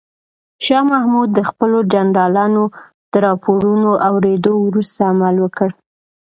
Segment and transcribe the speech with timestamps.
[0.65, 2.63] شاه محمود د خپلو جنرالانو
[3.11, 5.69] د راپورونو اورېدو وروسته عمل وکړ.